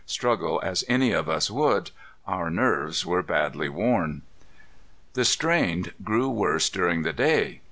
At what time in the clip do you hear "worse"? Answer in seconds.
6.27-6.71